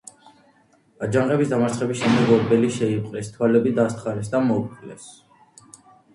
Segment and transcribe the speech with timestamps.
[1.07, 5.09] აჯანყების დამარცხების შემდეგ ორბელი შეიპყრეს, თვალები დასთხარეს და მოკლეს.